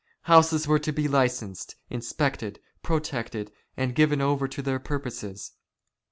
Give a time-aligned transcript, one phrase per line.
[0.23, 5.51] Houses were to be licensed, inspected, protected, and given over to their purposes.